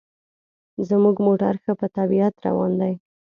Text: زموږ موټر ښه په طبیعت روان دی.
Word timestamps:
زموږ 0.87 1.15
موټر 1.25 1.53
ښه 1.63 1.73
په 1.79 1.87
طبیعت 1.97 2.35
روان 2.45 2.71
دی. 2.81 2.93